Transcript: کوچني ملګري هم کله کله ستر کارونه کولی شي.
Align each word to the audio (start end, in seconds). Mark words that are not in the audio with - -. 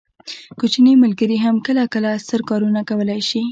کوچني 0.59 0.93
ملګري 1.03 1.37
هم 1.45 1.55
کله 1.67 1.83
کله 1.93 2.09
ستر 2.25 2.41
کارونه 2.49 2.79
کولی 2.89 3.19
شي. 3.29 3.41